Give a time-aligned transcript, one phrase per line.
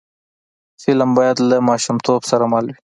[0.81, 2.75] فلم باید له ماشومتوب سره مل وي